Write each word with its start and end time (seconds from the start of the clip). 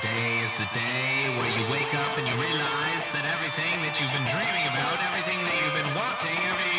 Today 0.00 0.38
is 0.40 0.52
the 0.56 0.64
day 0.72 1.28
where 1.36 1.50
you 1.60 1.60
wake 1.68 1.92
up 1.92 2.16
and 2.16 2.26
you 2.26 2.32
realize 2.32 3.04
that 3.12 3.28
everything 3.36 3.84
that 3.84 4.00
you've 4.00 4.12
been 4.16 4.24
dreaming 4.32 4.64
about, 4.72 4.96
everything 5.12 5.36
that 5.44 5.52
you've 5.60 5.76
been 5.76 5.92
wanting, 5.92 6.40
every 6.48 6.69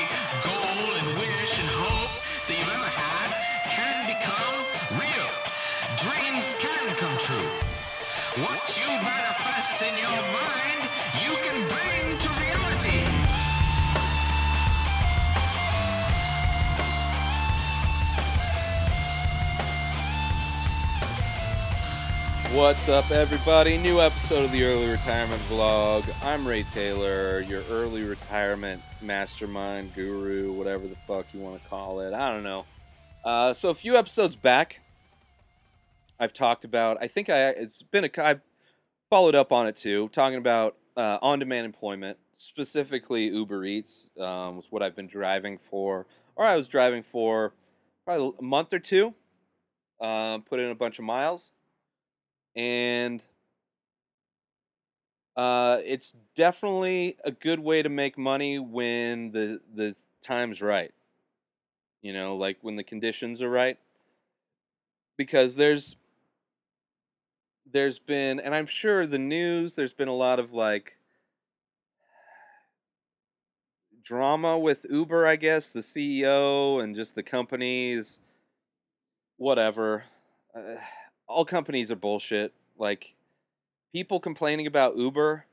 What's 22.54 22.90
up, 22.90 23.12
everybody? 23.12 23.78
New 23.78 24.02
episode 24.02 24.44
of 24.44 24.52
the 24.52 24.66
Early 24.66 24.92
Retirement 24.92 25.42
Vlog. 25.44 26.04
I'm 26.22 26.46
Ray 26.46 26.64
Taylor, 26.64 27.40
your 27.40 27.64
early 27.70 28.04
retirement 28.04 28.82
mastermind 29.02 29.96
guru, 29.96 30.52
whatever 30.52 30.86
the 30.86 30.98
fuck 31.08 31.28
you 31.34 31.40
want 31.40 31.64
to 31.64 31.70
call 31.70 32.02
it. 32.02 32.14
I 32.14 32.30
don't 32.30 32.44
know. 32.44 32.66
Uh, 33.24 33.54
so 33.54 33.70
a 33.70 33.74
few 33.74 33.96
episodes 33.96 34.36
back, 34.36 34.82
I've 36.20 36.34
talked 36.34 36.66
about. 36.66 36.98
I 37.00 37.08
think 37.08 37.30
I 37.30 37.52
it's 37.52 37.84
been 37.84 38.04
a 38.04 38.10
I 38.22 38.42
followed 39.10 39.34
up 39.34 39.54
on 39.54 39.68
it 39.68 39.78
too, 39.78 40.10
talking 40.10 40.38
about 40.38 40.76
uh, 40.98 41.20
on-demand 41.22 41.66
employment, 41.66 42.18
specifically 42.36 43.30
Uber 43.30 43.64
Eats, 43.64 44.10
um, 44.20 44.58
was 44.58 44.66
what 44.70 44.84
I've 44.84 44.96
been 44.96 45.08
driving 45.08 45.58
for, 45.58 46.06
or 46.36 46.44
I 46.44 46.58
was 46.58 46.68
driving 46.68 47.02
for 47.02 47.54
probably 48.04 48.34
a 48.38 48.44
month 48.44 48.74
or 48.74 48.80
two. 48.80 49.14
Uh, 50.02 50.40
put 50.40 50.60
in 50.60 50.70
a 50.70 50.76
bunch 50.76 51.00
of 51.00 51.06
miles 51.06 51.54
and 52.56 53.24
uh, 55.36 55.78
it's 55.86 56.14
definitely 56.36 57.16
a 57.24 57.32
good 57.32 57.60
way 57.60 57.82
to 57.82 57.90
make 57.90 58.18
money 58.18 58.60
when 58.60 59.32
the 59.32 59.60
the 59.74 59.96
time's 60.22 60.62
right. 60.62 60.92
You 62.02 62.14
know, 62.14 62.36
like 62.36 62.58
when 62.62 62.76
the 62.76 62.84
conditions 62.84 63.42
are 63.42 63.50
right. 63.50 63.78
Because 65.18 65.56
there's 65.56 65.96
there's 67.72 68.00
been 68.00 68.40
and 68.40 68.54
I'm 68.54 68.66
sure 68.66 69.06
the 69.06 69.20
news 69.20 69.76
there's 69.76 69.94
been 69.94 70.08
a 70.08 70.14
lot 70.14 70.40
of 70.40 70.52
like 70.52 70.98
drama 74.04 74.60
with 74.60 74.86
Uber, 74.90 75.26
I 75.26 75.38
guess, 75.38 75.72
the 75.72 75.80
CEO 75.80 76.84
and 76.84 76.96
just 76.96 77.16
the 77.16 77.24
companies 77.24 78.20
whatever. 79.38 80.04
Uh, 80.56 80.76
all 81.32 81.46
companies 81.46 81.92
are 81.92 81.96
bullshit. 81.96 82.54
Like 82.78 83.16
people 83.94 84.20
complaining 84.20 84.68
about 84.68 84.98
Uber 84.98 85.46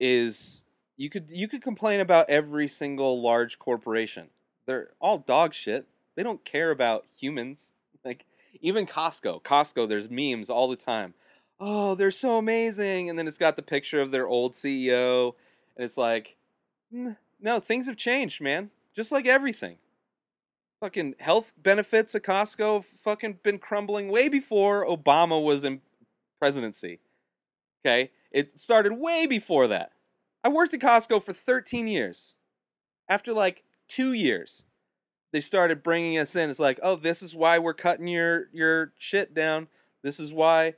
is 0.00 0.64
you 0.96 1.10
could 1.10 1.30
you 1.30 1.48
could 1.48 1.62
complain 1.62 2.00
about 2.00 2.28
every 2.28 2.68
single 2.68 3.20
large 3.20 3.58
corporation. 3.58 4.28
They're 4.66 4.90
all 5.00 5.18
dog 5.18 5.54
shit. 5.54 5.86
They 6.16 6.22
don't 6.22 6.44
care 6.44 6.70
about 6.70 7.04
humans. 7.16 7.72
Like 8.04 8.24
even 8.60 8.86
Costco. 8.86 9.42
Costco, 9.42 9.88
there's 9.88 10.08
memes 10.08 10.48
all 10.48 10.68
the 10.68 10.76
time. 10.76 11.14
Oh, 11.58 11.96
they're 11.96 12.12
so 12.12 12.38
amazing. 12.38 13.10
And 13.10 13.18
then 13.18 13.26
it's 13.26 13.36
got 13.36 13.56
the 13.56 13.62
picture 13.62 14.00
of 14.00 14.12
their 14.12 14.28
old 14.28 14.52
CEO. 14.52 15.34
And 15.76 15.84
it's 15.84 15.98
like, 15.98 16.36
"Mm, 16.94 17.16
no, 17.40 17.58
things 17.58 17.88
have 17.88 17.96
changed, 17.96 18.40
man. 18.40 18.70
Just 18.94 19.10
like 19.10 19.26
everything 19.26 19.78
fucking 20.80 21.14
health 21.18 21.52
benefits 21.56 22.14
at 22.14 22.22
Costco 22.22 22.84
fucking 22.84 23.38
been 23.42 23.58
crumbling 23.58 24.08
way 24.08 24.28
before 24.28 24.86
Obama 24.86 25.42
was 25.42 25.64
in 25.64 25.80
presidency. 26.38 27.00
Okay? 27.84 28.10
It 28.30 28.60
started 28.60 28.94
way 28.94 29.26
before 29.26 29.68
that. 29.68 29.92
I 30.44 30.48
worked 30.48 30.74
at 30.74 30.80
Costco 30.80 31.22
for 31.22 31.32
13 31.32 31.88
years. 31.88 32.34
After 33.08 33.32
like 33.32 33.62
2 33.88 34.12
years, 34.12 34.64
they 35.32 35.40
started 35.40 35.82
bringing 35.82 36.18
us 36.18 36.34
in. 36.34 36.50
It's 36.50 36.60
like, 36.60 36.78
"Oh, 36.82 36.96
this 36.96 37.22
is 37.22 37.36
why 37.36 37.58
we're 37.58 37.74
cutting 37.74 38.08
your 38.08 38.48
your 38.52 38.92
shit 38.98 39.34
down. 39.34 39.68
This 40.02 40.18
is 40.18 40.32
why 40.32 40.74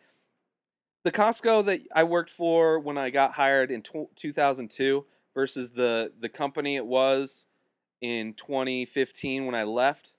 the 1.04 1.12
Costco 1.12 1.64
that 1.66 1.80
I 1.94 2.04
worked 2.04 2.30
for 2.30 2.78
when 2.78 2.98
I 2.98 3.10
got 3.10 3.32
hired 3.32 3.70
in 3.70 3.82
2002 3.82 5.06
versus 5.34 5.72
the 5.72 6.12
the 6.18 6.28
company 6.28 6.76
it 6.76 6.86
was 6.86 7.46
in 8.00 8.34
2015 8.34 9.46
when 9.46 9.54
I 9.54 9.64
left, 9.64 10.14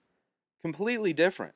completely 0.62 1.14
different. 1.14 1.54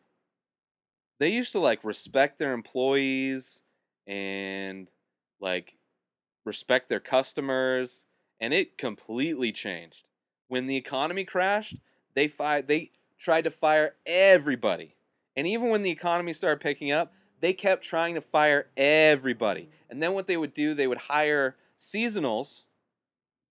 They 1.19 1.29
used 1.29 1.51
to 1.53 1.59
like 1.59 1.83
respect 1.83 2.39
their 2.39 2.53
employees 2.53 3.63
and 4.07 4.89
like 5.39 5.75
respect 6.45 6.89
their 6.89 6.99
customers, 6.99 8.05
and 8.39 8.53
it 8.53 8.77
completely 8.77 9.51
changed. 9.51 10.07
When 10.47 10.67
the 10.67 10.75
economy 10.75 11.23
crashed, 11.23 11.77
they 12.13 12.27
fi- 12.27 12.61
they 12.61 12.91
tried 13.19 13.45
to 13.45 13.51
fire 13.51 13.95
everybody. 14.05 14.95
And 15.35 15.47
even 15.47 15.69
when 15.69 15.81
the 15.81 15.91
economy 15.91 16.33
started 16.33 16.61
picking 16.61 16.91
up, 16.91 17.13
they 17.39 17.53
kept 17.53 17.83
trying 17.83 18.15
to 18.15 18.21
fire 18.21 18.67
everybody. 18.77 19.69
And 19.89 20.01
then 20.01 20.13
what 20.13 20.27
they 20.27 20.37
would 20.37 20.53
do, 20.53 20.73
they 20.73 20.87
would 20.87 20.97
hire 20.97 21.55
seasonals 21.77 22.65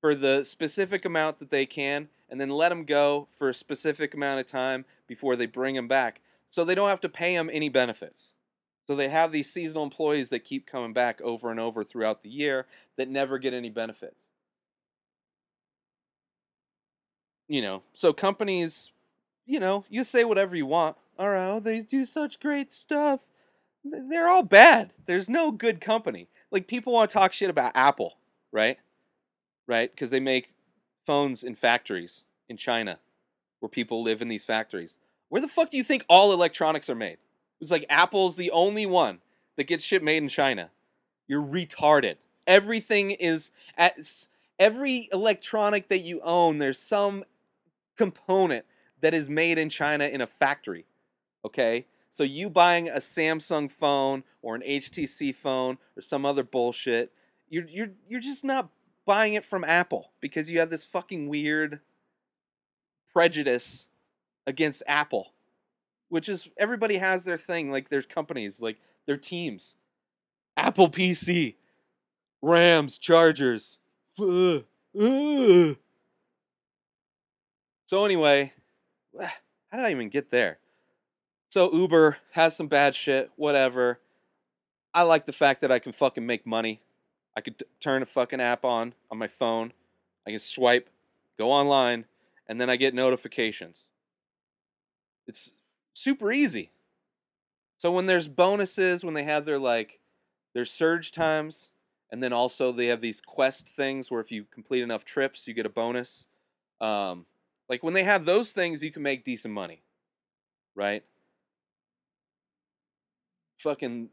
for 0.00 0.14
the 0.14 0.44
specific 0.44 1.04
amount 1.04 1.38
that 1.38 1.50
they 1.50 1.66
can 1.66 2.08
and 2.32 2.40
then 2.40 2.48
let 2.48 2.70
them 2.70 2.84
go 2.84 3.28
for 3.30 3.50
a 3.50 3.54
specific 3.54 4.14
amount 4.14 4.40
of 4.40 4.46
time 4.46 4.86
before 5.06 5.36
they 5.36 5.44
bring 5.44 5.74
them 5.74 5.86
back 5.86 6.22
so 6.48 6.64
they 6.64 6.74
don't 6.74 6.88
have 6.88 7.02
to 7.02 7.08
pay 7.10 7.36
them 7.36 7.50
any 7.52 7.68
benefits. 7.68 8.34
So 8.86 8.96
they 8.96 9.10
have 9.10 9.32
these 9.32 9.52
seasonal 9.52 9.84
employees 9.84 10.30
that 10.30 10.40
keep 10.40 10.66
coming 10.66 10.94
back 10.94 11.20
over 11.20 11.50
and 11.50 11.60
over 11.60 11.84
throughout 11.84 12.22
the 12.22 12.30
year 12.30 12.66
that 12.96 13.10
never 13.10 13.38
get 13.38 13.52
any 13.52 13.68
benefits. 13.68 14.28
You 17.48 17.60
know, 17.60 17.82
so 17.92 18.14
companies, 18.14 18.92
you 19.44 19.60
know, 19.60 19.84
you 19.90 20.02
say 20.02 20.24
whatever 20.24 20.56
you 20.56 20.64
want. 20.64 20.96
All 21.18 21.28
right, 21.28 21.50
oh, 21.50 21.60
they 21.60 21.82
do 21.82 22.06
such 22.06 22.40
great 22.40 22.72
stuff. 22.72 23.20
They're 23.84 24.28
all 24.28 24.42
bad. 24.42 24.94
There's 25.04 25.28
no 25.28 25.50
good 25.50 25.82
company. 25.82 26.28
Like 26.50 26.66
people 26.66 26.94
want 26.94 27.10
to 27.10 27.14
talk 27.14 27.34
shit 27.34 27.50
about 27.50 27.72
Apple, 27.74 28.16
right? 28.52 28.78
Right? 29.66 29.90
Because 29.90 30.10
they 30.10 30.20
make 30.20 30.48
phones 31.06 31.42
in 31.42 31.54
factories 31.54 32.24
in 32.48 32.56
China 32.56 32.98
where 33.60 33.68
people 33.68 34.02
live 34.02 34.22
in 34.22 34.28
these 34.28 34.44
factories. 34.44 34.98
Where 35.28 35.40
the 35.40 35.48
fuck 35.48 35.70
do 35.70 35.76
you 35.76 35.84
think 35.84 36.04
all 36.08 36.32
electronics 36.32 36.90
are 36.90 36.94
made? 36.94 37.18
It's 37.60 37.70
like 37.70 37.86
Apple's 37.88 38.36
the 38.36 38.50
only 38.50 38.86
one 38.86 39.20
that 39.56 39.66
gets 39.68 39.84
shit 39.84 40.02
made 40.02 40.22
in 40.22 40.28
China. 40.28 40.70
You're 41.28 41.42
retarded. 41.42 42.16
Everything 42.46 43.12
is 43.12 43.52
at 43.78 43.98
every 44.58 45.08
electronic 45.12 45.88
that 45.88 45.98
you 45.98 46.20
own, 46.22 46.58
there's 46.58 46.78
some 46.78 47.24
component 47.96 48.64
that 49.00 49.14
is 49.14 49.28
made 49.28 49.58
in 49.58 49.68
China 49.68 50.04
in 50.04 50.20
a 50.20 50.26
factory. 50.26 50.86
Okay? 51.44 51.86
So 52.10 52.24
you 52.24 52.50
buying 52.50 52.88
a 52.88 52.96
Samsung 52.96 53.70
phone 53.70 54.24
or 54.42 54.54
an 54.54 54.62
HTC 54.62 55.34
phone 55.34 55.78
or 55.96 56.02
some 56.02 56.26
other 56.26 56.42
bullshit, 56.42 57.12
you're 57.48 57.66
you're 57.68 57.90
you're 58.08 58.20
just 58.20 58.44
not 58.44 58.70
buying 59.06 59.34
it 59.34 59.44
from 59.44 59.64
Apple 59.64 60.12
because 60.20 60.50
you 60.50 60.58
have 60.60 60.70
this 60.70 60.84
fucking 60.84 61.28
weird 61.28 61.80
prejudice 63.12 63.88
against 64.46 64.82
Apple, 64.86 65.32
which 66.08 66.28
is 66.28 66.48
everybody 66.56 66.98
has 66.98 67.24
their 67.24 67.38
thing, 67.38 67.70
like 67.70 67.88
their 67.88 68.02
companies, 68.02 68.60
like 68.60 68.78
their 69.06 69.16
teams. 69.16 69.76
Apple 70.56 70.88
PC, 70.88 71.56
Rams, 72.40 72.98
Chargers. 72.98 73.78
So 77.86 78.06
anyway, 78.06 78.54
how 79.20 79.76
did 79.76 79.84
I 79.84 79.90
even 79.90 80.08
get 80.08 80.30
there? 80.30 80.58
So 81.50 81.70
Uber 81.70 82.16
has 82.30 82.56
some 82.56 82.66
bad 82.66 82.94
shit, 82.94 83.30
whatever. 83.36 84.00
I 84.94 85.02
like 85.02 85.26
the 85.26 85.32
fact 85.32 85.60
that 85.60 85.70
I 85.70 85.78
can 85.78 85.92
fucking 85.92 86.24
make 86.24 86.46
money 86.46 86.80
I 87.36 87.40
could 87.40 87.58
t- 87.58 87.66
turn 87.80 88.02
a 88.02 88.06
fucking 88.06 88.40
app 88.40 88.64
on 88.64 88.94
on 89.10 89.18
my 89.18 89.28
phone. 89.28 89.72
I 90.26 90.30
can 90.30 90.38
swipe, 90.38 90.88
go 91.38 91.50
online, 91.50 92.04
and 92.46 92.60
then 92.60 92.70
I 92.70 92.76
get 92.76 92.94
notifications. 92.94 93.88
It's 95.26 95.54
super 95.94 96.32
easy. 96.32 96.70
So 97.78 97.90
when 97.90 98.06
there's 98.06 98.28
bonuses, 98.28 99.04
when 99.04 99.14
they 99.14 99.24
have 99.24 99.44
their 99.44 99.58
like 99.58 99.98
their 100.54 100.64
surge 100.64 101.12
times, 101.12 101.70
and 102.10 102.22
then 102.22 102.32
also 102.32 102.72
they 102.72 102.86
have 102.86 103.00
these 103.00 103.20
quest 103.20 103.68
things 103.68 104.10
where 104.10 104.20
if 104.20 104.30
you 104.30 104.44
complete 104.52 104.82
enough 104.82 105.04
trips, 105.04 105.48
you 105.48 105.54
get 105.54 105.66
a 105.66 105.70
bonus. 105.70 106.26
Um, 106.80 107.26
like 107.68 107.82
when 107.82 107.94
they 107.94 108.04
have 108.04 108.24
those 108.24 108.52
things, 108.52 108.84
you 108.84 108.90
can 108.90 109.02
make 109.02 109.24
decent 109.24 109.54
money, 109.54 109.82
right? 110.74 111.02
Fucking 113.58 114.10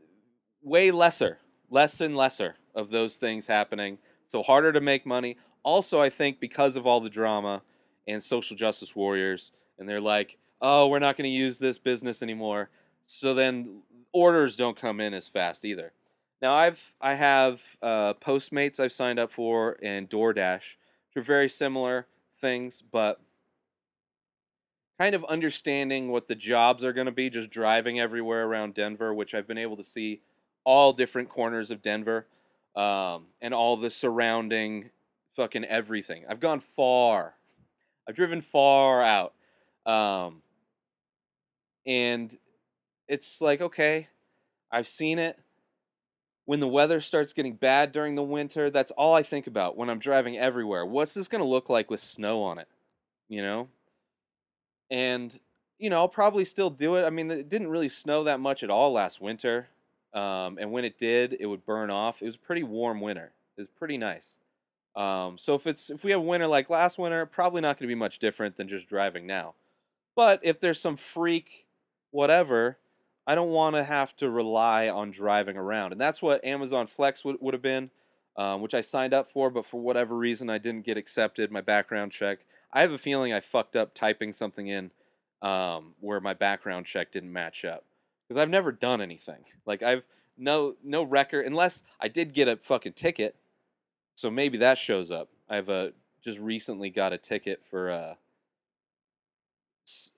way 0.62 0.92
lesser, 0.92 1.40
less 1.70 2.00
and 2.00 2.16
lesser 2.16 2.56
of 2.76 2.90
those 2.90 3.16
things 3.16 3.48
happening. 3.48 3.98
So 4.28 4.44
harder 4.44 4.72
to 4.72 4.82
make 4.82 5.06
money. 5.06 5.38
Also, 5.64 6.02
I 6.02 6.10
think 6.10 6.40
because 6.40 6.78
of 6.78 6.88
all 6.88 7.00
the 7.00 7.10
drama 7.10 7.62
and 8.08 8.22
social 8.22 8.56
justice 8.56 8.96
warriors, 8.96 9.52
and 9.78 9.88
they're 9.88 10.02
like, 10.02 10.38
oh, 10.62 10.88
we're 10.88 11.00
not 11.00 11.18
going 11.18 11.30
to 11.30 11.30
use 11.30 11.60
this 11.60 11.78
business 11.78 12.22
anymore. 12.22 12.70
So 13.06 13.34
then 13.34 13.84
orders 14.14 14.56
don't 14.56 14.78
come 14.78 15.00
in 15.00 15.14
as 15.14 15.28
fast 15.28 15.66
either. 15.66 15.94
Now 16.42 16.54
I've 16.54 16.94
I 17.02 17.16
have 17.16 17.78
uh, 17.82 18.14
Postmates 18.14 18.80
I've 18.80 18.92
signed 18.92 19.20
up 19.20 19.32
for 19.32 19.78
and 19.82 20.10
DoorDash, 20.10 20.76
which 21.08 21.18
are 21.18 21.22
very 21.22 21.50
similar 21.50 22.08
things, 22.40 22.82
but 22.82 23.20
kind 25.00 25.16
of 25.16 25.24
understanding 25.26 26.12
what 26.12 26.28
the 26.28 26.36
jobs 26.36 26.84
are 26.84 26.94
going 26.94 27.06
to 27.06 27.12
be, 27.12 27.30
just 27.30 27.50
driving 27.50 28.00
everywhere 28.00 28.46
around 28.46 28.74
Denver, 28.74 29.14
which 29.14 29.34
I've 29.34 29.48
been 29.48 29.58
able 29.58 29.78
to 29.78 29.84
see 29.84 30.22
all 30.66 30.94
different 30.94 31.30
corners 31.30 31.72
of 31.72 31.82
Denver, 31.82 32.28
um, 32.80 33.26
and 33.42 33.54
all 33.54 33.76
the 33.76 33.90
surrounding 33.90 34.90
fucking 35.36 35.66
everything. 35.66 36.24
I've 36.30 36.40
gone 36.40 36.62
far. 36.62 37.36
I've 38.08 38.16
driven 38.16 38.40
far 38.40 39.02
out. 39.02 39.34
Um, 39.86 40.42
and 41.86 42.34
it's 43.10 43.42
like, 43.42 43.60
okay, 43.60 44.08
I've 44.72 44.88
seen 44.88 45.20
it. 45.20 45.38
When 46.46 46.62
the 46.62 46.70
weather 46.70 47.02
starts 47.02 47.34
getting 47.34 47.56
bad 47.56 47.92
during 47.92 48.16
the 48.16 48.24
winter, 48.24 48.72
that's 48.72 48.92
all 48.92 49.14
I 49.14 49.24
think 49.24 49.46
about 49.46 49.76
when 49.76 49.90
I'm 49.90 50.00
driving 50.00 50.38
everywhere. 50.38 50.86
What's 50.86 51.14
this 51.14 51.28
going 51.28 51.44
to 51.44 51.50
look 51.50 51.70
like 51.70 51.92
with 51.92 52.00
snow 52.00 52.42
on 52.44 52.60
it? 52.60 52.70
You 53.28 53.42
know? 53.42 53.68
And, 54.90 55.38
you 55.78 55.90
know, 55.90 55.98
I'll 55.98 56.08
probably 56.08 56.46
still 56.46 56.70
do 56.70 56.96
it. 56.96 57.06
I 57.06 57.10
mean, 57.10 57.30
it 57.30 57.50
didn't 57.50 57.68
really 57.70 57.90
snow 57.90 58.24
that 58.24 58.40
much 58.40 58.64
at 58.64 58.70
all 58.70 58.94
last 58.94 59.20
winter. 59.20 59.68
Um, 60.14 60.58
and 60.60 60.72
when 60.72 60.86
it 60.86 60.98
did, 60.98 61.38
it 61.40 61.46
would 61.46 61.66
burn 61.66 61.90
off. 61.90 62.22
It 62.22 62.26
was 62.26 62.36
a 62.36 62.40
pretty 62.40 62.64
warm 62.64 63.02
winter. 63.02 63.32
It 63.58 63.62
was 63.62 63.70
pretty 63.78 63.98
nice. 63.98 64.40
Um, 64.96 65.38
so 65.38 65.56
if 65.56 65.68
it's 65.68 65.90
if 65.90 66.04
we 66.04 66.12
have 66.12 66.22
winter 66.22 66.48
like 66.48 66.70
last 66.70 66.98
winter, 66.98 67.26
probably 67.26 67.62
not 67.62 67.78
going 67.78 67.88
to 67.88 67.94
be 67.94 68.00
much 68.00 68.20
different 68.20 68.58
than 68.58 68.68
just 68.68 68.90
driving 68.90 69.28
now. 69.28 69.54
But 70.16 70.40
if 70.44 70.60
there's 70.60 70.80
some 70.80 70.96
freak 70.96 71.68
whatever, 72.12 72.78
I 73.28 73.36
don't 73.36 73.52
want 73.52 73.76
to 73.76 73.84
have 73.84 74.16
to 74.18 74.30
rely 74.30 74.90
on 74.90 75.12
driving 75.12 75.58
around. 75.58 75.92
And 75.92 76.02
that's 76.02 76.22
what 76.22 76.44
Amazon 76.44 76.88
Flex 76.88 77.24
would, 77.24 77.38
would 77.40 77.54
have 77.54 77.62
been, 77.62 77.92
um, 78.36 78.62
which 78.62 78.74
I 78.74 78.82
signed 78.82 79.14
up 79.14 79.30
for, 79.30 79.52
but 79.52 79.66
for 79.66 79.80
whatever 79.80 80.16
reason 80.16 80.50
I 80.50 80.58
didn't 80.58 80.86
get 80.86 80.98
accepted. 80.98 81.52
My 81.52 81.62
background 81.62 82.12
check. 82.12 82.40
I 82.74 82.82
have 82.82 82.92
a 82.92 82.98
feeling 82.98 83.32
I 83.32 83.40
fucked 83.40 83.76
up 83.76 83.94
typing 83.94 84.34
something 84.34 84.68
in 84.68 84.92
um, 85.42 85.94
where 86.00 86.20
my 86.20 86.34
background 86.34 86.88
check 86.88 87.12
didn't 87.12 87.32
match 87.32 87.64
up 87.64 87.84
because 88.30 88.40
I've 88.40 88.50
never 88.50 88.72
done 88.72 89.02
anything. 89.02 89.44
Like 89.66 89.82
I've 89.82 90.04
no 90.38 90.76
no 90.84 91.04
record 91.04 91.46
unless 91.46 91.84
I 92.00 92.08
did 92.08 92.34
get 92.34 92.48
a 92.48 92.56
fucking 92.56 92.94
ticket. 92.94 93.36
So 94.14 94.30
maybe 94.30 94.58
that 94.60 94.78
shows 94.78 95.12
up. 95.12 95.30
I've 95.50 95.70
uh, 95.70 95.90
just 96.22 96.40
recently 96.40 96.90
got 96.90 97.12
a 97.12 97.18
ticket 97.18 97.66
for 97.66 97.90
uh, 97.90 98.14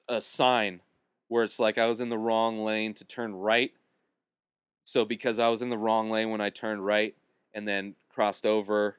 a 0.09 0.21
sign 0.21 0.81
where 1.29 1.43
it's 1.43 1.59
like 1.59 1.77
I 1.77 1.85
was 1.85 2.01
in 2.01 2.09
the 2.09 2.17
wrong 2.17 2.63
lane 2.63 2.93
to 2.95 3.05
turn 3.05 3.33
right. 3.33 3.71
So 4.83 5.05
because 5.05 5.39
I 5.39 5.47
was 5.47 5.61
in 5.61 5.69
the 5.69 5.77
wrong 5.77 6.09
lane 6.09 6.31
when 6.31 6.41
I 6.41 6.49
turned 6.49 6.85
right 6.85 7.15
and 7.53 7.67
then 7.67 7.95
crossed 8.09 8.45
over 8.45 8.97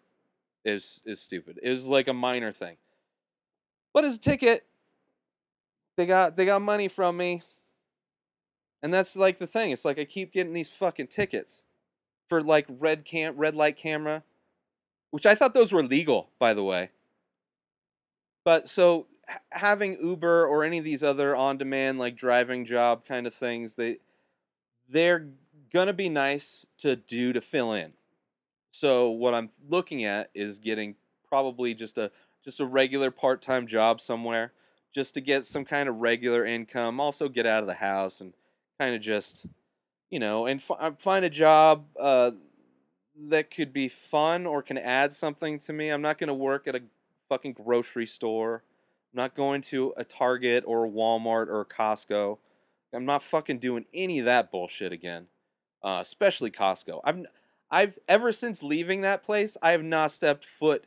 is 0.64 1.03
is 1.05 1.20
stupid. 1.20 1.59
It 1.62 1.69
was 1.69 1.87
like 1.87 2.09
a 2.09 2.14
minor 2.14 2.53
thing. 2.53 2.76
But 3.93 4.05
a 4.05 4.19
ticket, 4.19 4.64
they 5.97 6.06
got 6.06 6.37
they 6.37 6.47
got 6.47 6.62
money 6.62 6.88
from 6.88 7.17
me. 7.17 7.43
And 8.82 8.93
that's 8.93 9.17
like 9.17 9.38
the 9.38 9.46
thing. 9.46 9.70
It's 9.70 9.84
like 9.84 9.99
I 9.99 10.05
keep 10.05 10.32
getting 10.32 10.52
these 10.52 10.75
fucking 10.75 11.06
tickets 11.06 11.64
for 12.29 12.43
like 12.43 12.67
red 12.69 13.05
cam 13.05 13.37
red 13.37 13.55
light 13.55 13.76
camera, 13.76 14.25
which 15.11 15.26
I 15.26 15.34
thought 15.34 15.55
those 15.55 15.73
were 15.73 15.82
legal, 15.82 16.31
by 16.38 16.52
the 16.55 16.64
way. 16.64 16.90
But 18.44 18.69
so 18.69 19.06
having 19.50 19.96
Uber 20.02 20.46
or 20.46 20.64
any 20.64 20.79
of 20.79 20.84
these 20.84 21.05
other 21.05 21.37
on-demand 21.37 21.99
like 21.99 22.17
driving 22.17 22.64
job 22.64 23.05
kind 23.06 23.26
of 23.26 23.34
things, 23.34 23.76
they 23.76 23.99
they're 24.88 25.28
gonna 25.73 25.93
be 25.93 26.08
nice 26.08 26.67
to 26.78 26.96
do 26.96 27.32
to 27.32 27.40
fill 27.40 27.73
in. 27.73 27.93
So 28.73 29.11
what 29.11 29.35
I'm 29.35 29.50
looking 29.69 30.05
at 30.05 30.31
is 30.35 30.58
getting 30.58 30.96
probably 31.28 31.73
just 31.75 31.99
a 31.99 32.11
just 32.44 32.61
a 32.61 32.67
regular 32.67 33.12
part-time 33.12 33.69
job 33.69 34.00
somewhere 34.00 34.52
just 34.93 35.14
to 35.14 35.20
get 35.20 35.46
some 35.46 35.64
kind 35.64 35.88
of 35.88 35.96
regular 35.96 36.44
income, 36.44 37.00
also 37.00 37.28
get 37.28 37.46
out 37.46 37.62
of 37.62 37.67
the 37.67 37.75
house 37.75 38.20
and 38.20 38.32
kind 38.82 38.96
of 38.96 39.00
just, 39.00 39.46
you 40.11 40.19
know, 40.19 40.46
and 40.46 40.61
f- 40.61 40.99
find 40.99 41.25
a 41.25 41.31
job 41.31 41.84
uh, 42.00 42.32
that 43.29 43.49
could 43.49 43.73
be 43.73 43.88
fun 43.88 44.44
or 44.44 44.61
can 44.61 44.76
add 44.76 45.12
something 45.12 45.61
to 45.61 45.73
me. 45.73 45.88
I'm 45.88 46.02
not 46.02 46.19
going 46.19 46.29
to 46.29 46.34
work 46.34 46.67
at 46.67 46.75
a 46.75 46.82
fucking 47.29 47.52
grocery 47.52 48.06
store. 48.06 48.64
I'm 49.12 49.19
not 49.19 49.37
going 49.37 49.61
to 49.62 49.94
a 49.96 50.02
Target 50.02 50.64
or 50.67 50.87
a 50.87 50.90
Walmart 50.90 51.46
or 51.46 51.61
a 51.61 51.64
Costco. 51.64 52.38
I'm 52.93 53.05
not 53.05 53.23
fucking 53.23 53.58
doing 53.58 53.87
any 53.94 54.19
of 54.19 54.25
that 54.25 54.50
bullshit 54.50 54.93
again. 54.93 55.28
Uh, 55.81 55.99
especially 56.00 56.50
Costco. 56.50 57.00
I've 57.05 57.26
I've 57.70 57.99
ever 58.06 58.32
since 58.32 58.62
leaving 58.62 59.00
that 59.00 59.23
place, 59.23 59.56
I 59.62 59.70
have 59.70 59.82
not 59.82 60.11
stepped 60.11 60.44
foot 60.44 60.85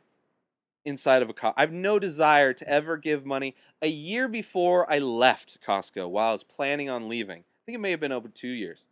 inside 0.84 1.22
of 1.22 1.30
a 1.30 1.34
Costco. 1.34 1.54
I 1.56 1.62
have 1.62 1.72
no 1.72 1.98
desire 1.98 2.52
to 2.52 2.68
ever 2.68 2.96
give 2.96 3.26
money. 3.26 3.56
A 3.82 3.88
year 3.88 4.28
before 4.28 4.90
I 4.90 4.98
left 4.98 5.58
Costco, 5.66 6.08
while 6.10 6.28
I 6.28 6.32
was 6.32 6.44
planning 6.44 6.88
on 6.88 7.08
leaving, 7.08 7.44
think 7.66 7.76
it 7.76 7.80
may 7.80 7.90
have 7.90 8.00
been 8.00 8.12
over 8.12 8.28
two 8.28 8.48
years, 8.48 8.86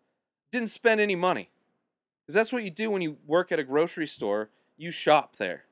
didn't 0.51 0.69
spend 0.69 1.01
any 1.01 1.15
money. 1.15 1.49
Because 2.27 2.35
that's 2.35 2.53
what 2.53 2.65
you 2.65 2.71
do 2.71 2.91
when 2.91 3.03
you 3.03 3.19
work 3.27 3.53
at 3.53 3.59
a 3.59 3.65
grocery 3.65 4.07
store. 4.07 4.51
You 4.77 4.91
shop 4.91 5.37
there. 5.37 5.65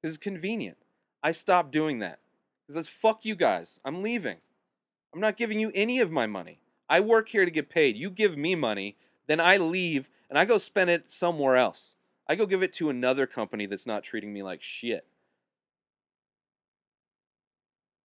Because 0.00 0.16
it's 0.16 0.22
convenient. 0.22 0.76
I 1.22 1.32
stopped 1.32 1.70
doing 1.70 2.00
that. 2.00 2.18
Because 2.66 2.76
that's 2.76 2.88
fuck 2.88 3.24
you 3.24 3.34
guys. 3.34 3.80
I'm 3.84 4.02
leaving. 4.02 4.38
I'm 5.14 5.20
not 5.20 5.36
giving 5.36 5.60
you 5.60 5.70
any 5.74 6.00
of 6.00 6.10
my 6.10 6.26
money. 6.26 6.60
I 6.88 7.00
work 7.00 7.28
here 7.28 7.44
to 7.44 7.50
get 7.50 7.68
paid. 7.68 7.96
You 7.96 8.10
give 8.10 8.36
me 8.36 8.54
money, 8.54 8.96
then 9.26 9.40
I 9.40 9.58
leave 9.58 10.10
and 10.28 10.38
I 10.38 10.44
go 10.44 10.58
spend 10.58 10.90
it 10.90 11.10
somewhere 11.10 11.56
else. 11.56 11.96
I 12.26 12.34
go 12.34 12.46
give 12.46 12.62
it 12.62 12.72
to 12.74 12.90
another 12.90 13.26
company 13.26 13.66
that's 13.66 13.86
not 13.86 14.02
treating 14.02 14.32
me 14.32 14.42
like 14.42 14.62
shit. 14.62 15.06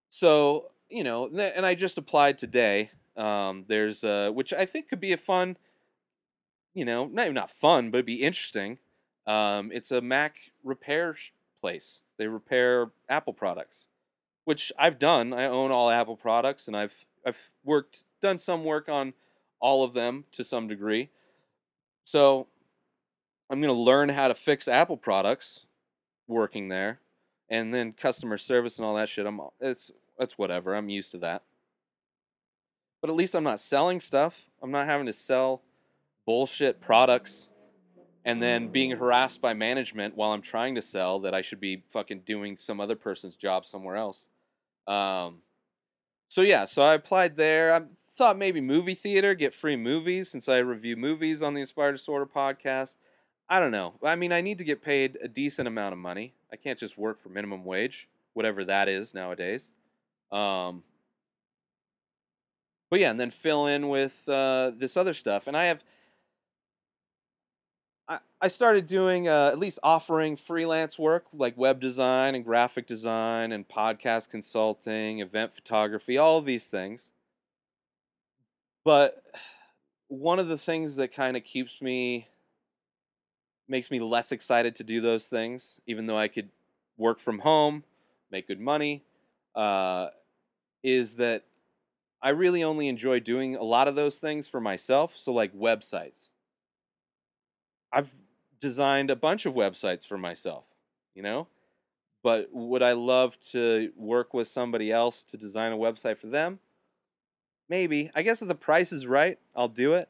So, 0.09 0.71
you 0.89 1.03
know, 1.03 1.27
and 1.27 1.65
I 1.65 1.75
just 1.75 1.97
applied 1.97 2.37
today. 2.37 2.91
Um, 3.15 3.65
there's, 3.67 4.03
uh, 4.03 4.31
which 4.31 4.53
I 4.53 4.65
think 4.65 4.89
could 4.89 4.99
be 4.99 5.13
a 5.13 5.17
fun, 5.17 5.57
you 6.73 6.85
know, 6.85 7.05
not 7.05 7.31
not 7.33 7.49
fun, 7.49 7.91
but 7.91 7.97
it'd 7.97 8.05
be 8.05 8.23
interesting. 8.23 8.79
Um, 9.25 9.71
it's 9.71 9.91
a 9.91 10.01
Mac 10.01 10.35
repair 10.63 11.15
place. 11.61 12.03
They 12.17 12.27
repair 12.27 12.91
Apple 13.07 13.33
products, 13.33 13.87
which 14.45 14.71
I've 14.77 14.99
done. 14.99 15.33
I 15.33 15.45
own 15.45 15.71
all 15.71 15.89
Apple 15.89 16.17
products, 16.17 16.67
and 16.67 16.75
I've 16.75 17.05
I've 17.25 17.51
worked 17.63 18.05
done 18.21 18.39
some 18.39 18.63
work 18.63 18.89
on 18.89 19.13
all 19.59 19.83
of 19.83 19.93
them 19.93 20.25
to 20.33 20.43
some 20.43 20.67
degree. 20.67 21.09
So 22.05 22.47
I'm 23.49 23.61
gonna 23.61 23.73
learn 23.73 24.09
how 24.09 24.27
to 24.27 24.35
fix 24.35 24.67
Apple 24.67 24.97
products 24.97 25.65
working 26.27 26.67
there, 26.67 26.99
and 27.49 27.73
then 27.73 27.93
customer 27.93 28.37
service 28.37 28.77
and 28.77 28.85
all 28.85 28.95
that 28.95 29.09
shit. 29.09 29.25
I'm 29.25 29.39
it's 29.61 29.91
that's 30.17 30.37
whatever. 30.37 30.75
I'm 30.75 30.89
used 30.89 31.11
to 31.11 31.17
that. 31.19 31.43
But 33.03 33.09
at 33.09 33.17
least 33.17 33.35
I'm 33.35 33.43
not 33.43 33.59
selling 33.59 33.99
stuff. 33.99 34.49
I'm 34.61 34.71
not 34.71 34.85
having 34.85 35.07
to 35.07 35.13
sell 35.13 35.61
bullshit 36.25 36.79
products 36.79 37.51
and 38.23 38.41
then 38.41 38.69
being 38.69 38.91
harassed 38.91 39.41
by 39.41 39.53
management 39.53 40.15
while 40.15 40.31
I'm 40.31 40.41
trying 40.41 40.75
to 40.75 40.81
sell 40.81 41.19
that 41.19 41.35
I 41.35 41.41
should 41.41 41.59
be 41.59 41.83
fucking 41.89 42.21
doing 42.21 42.55
some 42.55 42.79
other 42.79 42.95
person's 42.95 43.35
job 43.35 43.65
somewhere 43.65 43.97
else. 43.97 44.29
Um, 44.87 45.39
so 46.29 46.43
yeah, 46.43 46.63
so 46.63 46.81
I 46.81 46.93
applied 46.93 47.35
there. 47.35 47.73
I 47.73 47.81
thought 48.09 48.37
maybe 48.37 48.61
movie 48.61 48.93
theater, 48.93 49.35
get 49.35 49.53
free 49.53 49.75
movies 49.75 50.29
since 50.29 50.47
I 50.47 50.59
review 50.59 50.95
movies 50.95 51.43
on 51.43 51.55
the 51.55 51.59
Inspired 51.59 51.91
Disorder 51.91 52.25
podcast. 52.25 52.95
I 53.49 53.59
don't 53.59 53.71
know. 53.71 53.95
I 54.01 54.15
mean, 54.15 54.31
I 54.31 54.39
need 54.39 54.59
to 54.59 54.63
get 54.63 54.81
paid 54.81 55.17
a 55.21 55.27
decent 55.27 55.67
amount 55.67 55.91
of 55.91 55.99
money. 55.99 56.35
I 56.53 56.55
can't 56.55 56.79
just 56.79 56.97
work 56.97 57.19
for 57.19 57.27
minimum 57.27 57.65
wage, 57.65 58.07
whatever 58.31 58.63
that 58.63 58.87
is 58.87 59.13
nowadays. 59.13 59.73
Um, 60.31 60.83
but 62.93 62.99
yeah, 62.99 63.09
and 63.09 63.19
then 63.19 63.31
fill 63.31 63.65
in 63.65 63.89
with 63.89 64.29
uh, 64.29 64.71
this 64.77 64.97
other 64.97 65.13
stuff. 65.13 65.47
And 65.47 65.57
I 65.57 65.65
have, 65.65 65.83
I, 68.07 68.19
I 68.39 68.47
started 68.49 68.85
doing 68.85 69.27
uh, 69.27 69.49
at 69.51 69.57
least 69.57 69.79
offering 69.81 70.35
freelance 70.35 70.99
work 70.99 71.25
like 71.33 71.57
web 71.57 71.79
design 71.79 72.35
and 72.35 72.45
graphic 72.45 72.85
design 72.85 73.51
and 73.51 73.67
podcast 73.67 74.29
consulting, 74.29 75.21
event 75.21 75.55
photography, 75.55 76.19
all 76.19 76.39
these 76.39 76.67
things. 76.67 77.13
But 78.85 79.15
one 80.09 80.37
of 80.37 80.47
the 80.47 80.57
things 80.59 80.97
that 80.97 81.11
kind 81.11 81.35
of 81.35 81.43
keeps 81.43 81.81
me, 81.81 82.27
makes 83.67 83.89
me 83.89 84.01
less 84.01 84.31
excited 84.31 84.75
to 84.75 84.83
do 84.83 85.01
those 85.01 85.29
things, 85.29 85.81
even 85.87 86.05
though 86.05 86.19
I 86.19 86.27
could 86.27 86.49
work 86.99 87.17
from 87.17 87.39
home, 87.39 87.85
make 88.29 88.47
good 88.47 88.61
money, 88.61 89.01
uh, 89.55 90.09
is 90.83 91.15
that 91.15 91.45
I 92.23 92.29
really 92.29 92.63
only 92.63 92.87
enjoy 92.87 93.19
doing 93.19 93.57
a 93.57 93.63
lot 93.63 93.89
of 93.89 93.95
those 93.95 94.17
things 94.17 94.47
for 94.47 94.61
myself. 94.61 95.15
So, 95.15 95.33
like 95.33 95.53
websites. 95.53 96.31
I've 97.91 98.15
designed 98.59 99.11
a 99.11 99.15
bunch 99.15 99.45
of 99.45 99.53
websites 99.53 100.07
for 100.07 100.17
myself, 100.17 100.69
you 101.13 101.21
know? 101.21 101.47
But 102.23 102.47
would 102.53 102.81
I 102.81 102.93
love 102.93 103.37
to 103.51 103.91
work 103.97 104.33
with 104.33 104.47
somebody 104.47 104.89
else 104.91 105.25
to 105.25 105.37
design 105.37 105.73
a 105.73 105.77
website 105.77 106.17
for 106.17 106.27
them? 106.27 106.59
Maybe. 107.67 108.09
I 108.15 108.21
guess 108.21 108.41
if 108.41 108.47
the 108.47 108.55
price 108.55 108.93
is 108.93 109.05
right, 109.05 109.37
I'll 109.53 109.67
do 109.67 109.95
it. 109.95 110.07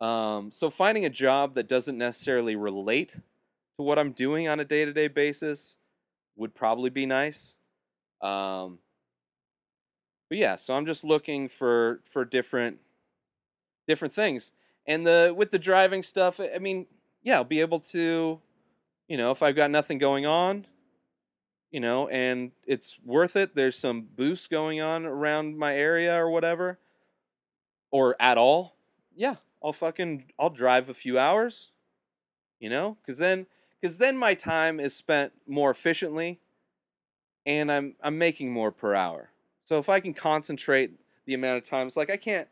Um, 0.00 0.52
so 0.52 0.70
finding 0.70 1.04
a 1.04 1.10
job 1.10 1.56
that 1.56 1.66
doesn't 1.66 1.98
necessarily 1.98 2.54
relate 2.54 3.14
to 3.14 3.82
what 3.82 3.98
I'm 3.98 4.12
doing 4.12 4.46
on 4.46 4.60
a 4.60 4.64
day 4.64 4.84
to 4.84 4.92
day 4.92 5.08
basis 5.08 5.76
would 6.36 6.54
probably 6.54 6.90
be 6.90 7.04
nice. 7.04 7.56
Um, 8.20 8.78
but 10.28 10.38
yeah, 10.38 10.56
so 10.56 10.74
I'm 10.74 10.86
just 10.86 11.04
looking 11.04 11.48
for 11.48 12.00
for 12.04 12.24
different 12.24 12.78
different 13.86 14.14
things. 14.14 14.52
And 14.86 15.06
the 15.06 15.34
with 15.36 15.50
the 15.50 15.58
driving 15.58 16.02
stuff, 16.02 16.40
I 16.40 16.58
mean, 16.58 16.86
yeah, 17.22 17.36
I'll 17.36 17.44
be 17.44 17.60
able 17.60 17.80
to, 17.80 18.40
you 19.08 19.16
know, 19.16 19.30
if 19.30 19.42
I've 19.42 19.56
got 19.56 19.70
nothing 19.70 19.98
going 19.98 20.26
on, 20.26 20.66
you 21.70 21.80
know, 21.80 22.08
and 22.08 22.52
it's 22.66 22.98
worth 23.04 23.36
it. 23.36 23.54
There's 23.54 23.76
some 23.76 24.02
boosts 24.16 24.48
going 24.48 24.80
on 24.80 25.04
around 25.04 25.58
my 25.58 25.74
area 25.74 26.14
or 26.14 26.30
whatever, 26.30 26.78
or 27.90 28.16
at 28.20 28.38
all. 28.38 28.76
Yeah, 29.14 29.36
I'll 29.62 29.72
fucking 29.72 30.32
I'll 30.38 30.50
drive 30.50 30.88
a 30.88 30.94
few 30.94 31.18
hours, 31.18 31.72
you 32.60 32.70
know, 32.70 32.96
because 33.02 33.18
then 33.18 33.46
because 33.80 33.98
then 33.98 34.16
my 34.16 34.34
time 34.34 34.80
is 34.80 34.94
spent 34.94 35.32
more 35.46 35.70
efficiently, 35.70 36.40
and 37.44 37.70
I'm 37.70 37.96
I'm 38.02 38.18
making 38.18 38.52
more 38.52 38.72
per 38.72 38.94
hour. 38.94 39.30
So 39.68 39.76
if 39.76 39.90
I 39.90 40.00
can 40.00 40.14
concentrate 40.14 40.92
the 41.26 41.34
amount 41.34 41.58
of 41.58 41.62
times, 41.62 41.94
like 41.94 42.08
I 42.08 42.16
can't, 42.16 42.48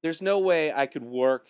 there's 0.00 0.22
no 0.22 0.38
way 0.38 0.72
I 0.72 0.86
could 0.86 1.02
work 1.02 1.48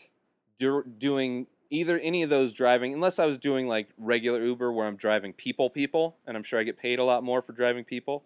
do, 0.58 0.82
doing 0.84 1.48
either 1.68 1.98
any 1.98 2.22
of 2.22 2.30
those 2.30 2.54
driving 2.54 2.94
unless 2.94 3.18
I 3.18 3.26
was 3.26 3.36
doing 3.36 3.68
like 3.68 3.88
regular 3.98 4.42
Uber 4.42 4.72
where 4.72 4.86
I'm 4.86 4.96
driving 4.96 5.34
people 5.34 5.68
people 5.68 6.16
and 6.26 6.34
I'm 6.34 6.42
sure 6.42 6.58
I 6.58 6.62
get 6.62 6.78
paid 6.78 6.98
a 6.98 7.04
lot 7.04 7.22
more 7.22 7.42
for 7.42 7.52
driving 7.52 7.84
people, 7.84 8.22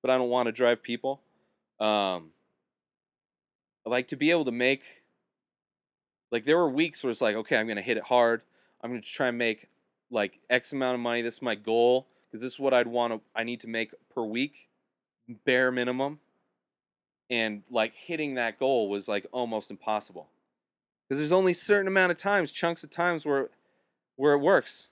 but 0.00 0.12
I 0.12 0.16
don't 0.16 0.28
want 0.28 0.46
to 0.46 0.52
drive 0.52 0.80
people. 0.80 1.22
Um, 1.80 2.30
I 3.84 3.90
like 3.90 4.06
to 4.06 4.16
be 4.16 4.30
able 4.30 4.44
to 4.44 4.52
make 4.52 4.84
like 6.30 6.44
there 6.44 6.56
were 6.56 6.70
weeks 6.70 7.02
where 7.02 7.10
it's 7.10 7.20
like 7.20 7.34
okay 7.34 7.56
I'm 7.56 7.66
gonna 7.66 7.80
hit 7.80 7.96
it 7.96 8.04
hard. 8.04 8.42
I'm 8.80 8.90
gonna 8.90 9.02
try 9.02 9.26
and 9.26 9.38
make 9.38 9.66
like 10.08 10.38
X 10.48 10.72
amount 10.72 10.94
of 10.94 11.00
money. 11.00 11.20
This 11.20 11.34
is 11.34 11.42
my 11.42 11.56
goal 11.56 12.06
because 12.30 12.42
this 12.42 12.52
is 12.52 12.60
what 12.60 12.72
I'd 12.72 12.86
want 12.86 13.12
to. 13.12 13.20
I 13.34 13.42
need 13.42 13.58
to 13.58 13.68
make 13.68 13.92
per 14.14 14.22
week, 14.22 14.68
bare 15.44 15.72
minimum. 15.72 16.20
And 17.30 17.62
like 17.70 17.94
hitting 17.94 18.34
that 18.34 18.58
goal 18.58 18.88
was 18.88 19.08
like 19.08 19.26
almost 19.32 19.70
impossible 19.70 20.28
because 21.08 21.18
there's 21.18 21.32
only 21.32 21.52
certain 21.52 21.88
amount 21.88 22.10
of 22.10 22.18
times, 22.18 22.52
chunks 22.52 22.82
of 22.84 22.90
times 22.90 23.26
where 23.26 23.50
where 24.16 24.32
it 24.32 24.38
works, 24.38 24.90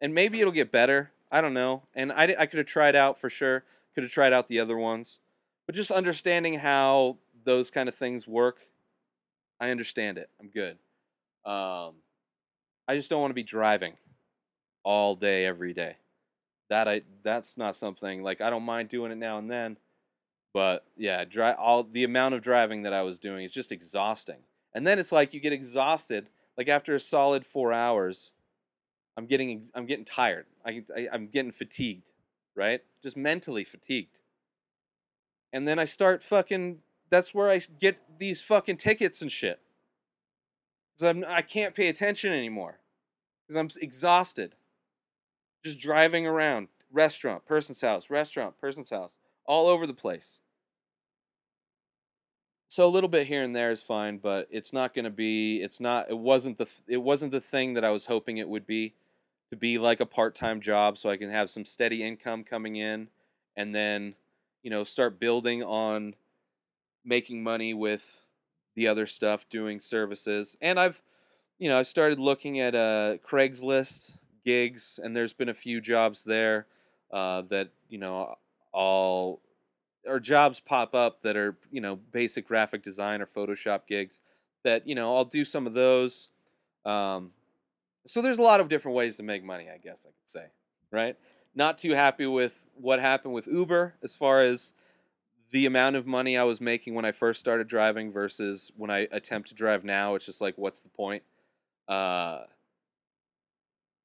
and 0.00 0.14
maybe 0.14 0.40
it'll 0.40 0.52
get 0.52 0.72
better. 0.72 1.10
I 1.30 1.40
don't 1.40 1.54
know. 1.54 1.82
And 1.94 2.12
I 2.12 2.34
I 2.38 2.46
could 2.46 2.58
have 2.58 2.66
tried 2.66 2.96
out 2.96 3.20
for 3.20 3.28
sure. 3.28 3.64
Could 3.94 4.04
have 4.04 4.12
tried 4.12 4.32
out 4.32 4.48
the 4.48 4.58
other 4.58 4.76
ones, 4.76 5.20
but 5.66 5.74
just 5.74 5.90
understanding 5.90 6.54
how 6.58 7.18
those 7.44 7.70
kind 7.70 7.88
of 7.88 7.94
things 7.94 8.26
work, 8.26 8.58
I 9.60 9.70
understand 9.70 10.18
it. 10.18 10.30
I'm 10.40 10.48
good. 10.48 10.78
Um, 11.44 11.96
I 12.88 12.96
just 12.96 13.10
don't 13.10 13.20
want 13.20 13.30
to 13.30 13.34
be 13.34 13.42
driving 13.42 13.94
all 14.82 15.14
day 15.14 15.46
every 15.46 15.72
day. 15.72 15.96
That 16.70 16.88
I 16.88 17.02
that's 17.22 17.56
not 17.56 17.74
something 17.74 18.22
like 18.22 18.40
I 18.40 18.50
don't 18.50 18.64
mind 18.64 18.88
doing 18.88 19.12
it 19.12 19.18
now 19.18 19.38
and 19.38 19.50
then, 19.50 19.76
but 20.54 20.86
yeah, 20.96 21.24
all 21.58 21.82
the 21.82 22.04
amount 22.04 22.34
of 22.34 22.40
driving 22.40 22.82
that 22.84 22.94
I 22.94 23.02
was 23.02 23.18
doing 23.18 23.44
is 23.44 23.52
just 23.52 23.72
exhausting. 23.72 24.38
And 24.72 24.86
then 24.86 25.00
it's 25.00 25.10
like 25.12 25.34
you 25.34 25.40
get 25.40 25.52
exhausted. 25.52 26.30
Like 26.56 26.68
after 26.68 26.94
a 26.94 27.00
solid 27.00 27.44
four 27.44 27.72
hours, 27.72 28.32
I'm 29.16 29.26
getting 29.26 29.66
I'm 29.74 29.84
getting 29.84 30.04
tired. 30.04 30.46
I, 30.64 30.84
I 30.96 31.08
I'm 31.12 31.26
getting 31.26 31.50
fatigued, 31.50 32.12
right? 32.54 32.80
Just 33.02 33.16
mentally 33.16 33.64
fatigued. 33.64 34.20
And 35.52 35.66
then 35.66 35.78
I 35.78 35.84
start 35.84 36.22
fucking. 36.22 36.78
That's 37.10 37.34
where 37.34 37.50
I 37.50 37.60
get 37.78 37.98
these 38.18 38.40
fucking 38.40 38.76
tickets 38.76 39.22
and 39.22 39.30
shit. 39.30 39.60
Cause 40.96 41.06
I'm 41.06 41.24
I 41.26 41.42
can't 41.42 41.74
pay 41.74 41.88
attention 41.88 42.32
anymore. 42.32 42.78
Cause 43.48 43.56
I'm 43.56 43.68
exhausted. 43.82 44.54
Just 45.64 45.80
driving 45.80 46.26
around, 46.26 46.68
restaurant, 46.92 47.44
person's 47.44 47.80
house, 47.80 48.08
restaurant, 48.08 48.60
person's 48.60 48.90
house, 48.90 49.18
all 49.46 49.66
over 49.68 49.86
the 49.86 49.94
place. 49.94 50.40
So 52.74 52.84
a 52.84 52.90
little 52.90 53.08
bit 53.08 53.28
here 53.28 53.44
and 53.44 53.54
there 53.54 53.70
is 53.70 53.84
fine, 53.84 54.18
but 54.18 54.48
it's 54.50 54.72
not 54.72 54.94
going 54.94 55.04
to 55.04 55.10
be. 55.10 55.62
It's 55.62 55.78
not. 55.78 56.10
It 56.10 56.18
wasn't 56.18 56.58
the. 56.58 56.68
It 56.88 57.00
wasn't 57.00 57.30
the 57.30 57.40
thing 57.40 57.74
that 57.74 57.84
I 57.84 57.90
was 57.90 58.06
hoping 58.06 58.38
it 58.38 58.48
would 58.48 58.66
be, 58.66 58.94
to 59.50 59.56
be 59.56 59.78
like 59.78 60.00
a 60.00 60.06
part-time 60.06 60.60
job, 60.60 60.98
so 60.98 61.08
I 61.08 61.16
can 61.16 61.30
have 61.30 61.48
some 61.48 61.64
steady 61.64 62.02
income 62.02 62.42
coming 62.42 62.74
in, 62.74 63.10
and 63.54 63.72
then, 63.72 64.16
you 64.64 64.70
know, 64.70 64.82
start 64.82 65.20
building 65.20 65.62
on 65.62 66.16
making 67.04 67.44
money 67.44 67.74
with 67.74 68.24
the 68.74 68.88
other 68.88 69.06
stuff, 69.06 69.48
doing 69.48 69.78
services, 69.78 70.56
and 70.60 70.80
I've, 70.80 71.00
you 71.60 71.68
know, 71.68 71.78
I 71.78 71.82
started 71.82 72.18
looking 72.18 72.58
at 72.58 72.74
uh, 72.74 73.18
Craigslist 73.24 74.18
gigs, 74.44 74.98
and 75.00 75.14
there's 75.14 75.32
been 75.32 75.48
a 75.48 75.54
few 75.54 75.80
jobs 75.80 76.24
there 76.24 76.66
uh, 77.12 77.42
that 77.50 77.68
you 77.88 77.98
know 77.98 78.34
all 78.72 79.43
or 80.06 80.20
jobs 80.20 80.60
pop 80.60 80.94
up 80.94 81.22
that 81.22 81.36
are 81.36 81.56
you 81.70 81.80
know 81.80 81.96
basic 81.96 82.46
graphic 82.46 82.82
design 82.82 83.20
or 83.20 83.26
Photoshop 83.26 83.86
gigs 83.86 84.22
that 84.62 84.86
you 84.86 84.94
know 84.94 85.14
I'll 85.14 85.24
do 85.24 85.44
some 85.44 85.66
of 85.66 85.74
those. 85.74 86.30
Um, 86.84 87.32
so 88.06 88.20
there's 88.20 88.38
a 88.38 88.42
lot 88.42 88.60
of 88.60 88.68
different 88.68 88.96
ways 88.96 89.16
to 89.16 89.22
make 89.22 89.42
money, 89.42 89.68
I 89.72 89.78
guess 89.78 90.06
I 90.06 90.10
could 90.10 90.28
say, 90.28 90.46
right? 90.90 91.16
Not 91.54 91.78
too 91.78 91.92
happy 91.92 92.26
with 92.26 92.68
what 92.74 93.00
happened 93.00 93.32
with 93.32 93.46
Uber 93.46 93.94
as 94.02 94.14
far 94.14 94.42
as 94.42 94.74
the 95.52 95.66
amount 95.66 95.96
of 95.96 96.06
money 96.06 96.36
I 96.36 96.44
was 96.44 96.60
making 96.60 96.94
when 96.94 97.04
I 97.04 97.12
first 97.12 97.40
started 97.40 97.68
driving 97.68 98.12
versus 98.12 98.72
when 98.76 98.90
I 98.90 99.06
attempt 99.12 99.48
to 99.50 99.54
drive 99.54 99.84
now. 99.84 100.16
It's 100.16 100.26
just 100.26 100.40
like, 100.40 100.58
what's 100.58 100.80
the 100.80 100.88
point? 100.88 101.22
Uh, 101.86 102.40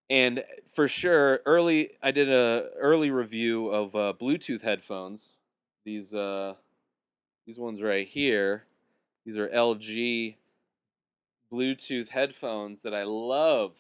and 0.09 0.43
for 0.67 0.87
sure, 0.87 1.41
early 1.45 1.91
I 2.01 2.11
did 2.11 2.29
a 2.29 2.69
early 2.77 3.11
review 3.11 3.67
of 3.67 3.95
uh, 3.95 4.13
Bluetooth 4.19 4.61
headphones 4.61 5.33
these 5.89 6.13
uh 6.13 6.53
these 7.47 7.57
ones 7.57 7.81
right 7.81 8.07
here. 8.07 8.65
These 9.25 9.37
are 9.37 9.47
LG 9.47 10.35
Bluetooth 11.51 12.09
headphones 12.09 12.83
that 12.83 12.93
I 12.93 13.03
love. 13.03 13.75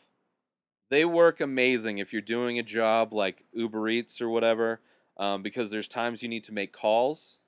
They 0.89 1.05
work 1.05 1.39
amazing 1.39 1.99
if 1.99 2.11
you're 2.11 2.21
doing 2.23 2.57
a 2.57 2.63
job 2.63 3.13
like 3.13 3.45
Uber 3.53 3.87
Eats 3.89 4.23
or 4.23 4.29
whatever, 4.29 4.81
um, 5.17 5.43
because 5.43 5.69
there's 5.69 5.87
times 5.87 6.23
you 6.23 6.29
need 6.29 6.43
to 6.45 6.51
make 6.51 6.73
calls. 6.73 7.41